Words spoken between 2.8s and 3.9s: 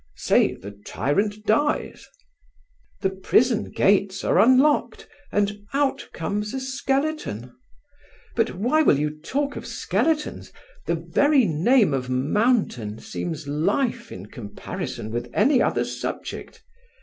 "The prison